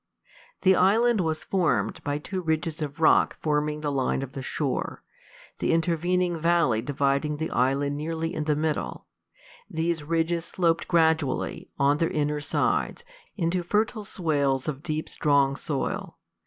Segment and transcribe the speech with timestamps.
[0.63, 5.03] The island was formed by two ridges of rock forming the line of the shore,
[5.59, 9.05] the intervening valley dividing the island nearly in the middle.
[9.69, 13.05] These ridges sloped gradually, on their inner sides,
[13.37, 16.17] into fertile swales of deep, strong soil.